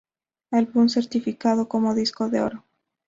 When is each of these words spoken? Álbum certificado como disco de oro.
Álbum 0.59 0.89
certificado 0.89 1.69
como 1.69 1.93
disco 1.93 2.27
de 2.27 2.41
oro. 2.41 2.63